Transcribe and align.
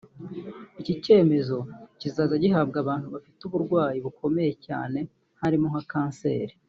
Iki 0.81 0.93
cyemezo 1.03 1.57
kikazajya 1.99 2.43
gihabwa 2.43 2.77
abantu 2.83 3.07
bafite 3.15 3.41
uburwayi 3.45 3.97
bukomeye 4.05 4.51
cyane 4.65 4.99
harimo 5.41 5.65
nka 5.71 5.83
Canceri 5.93 6.53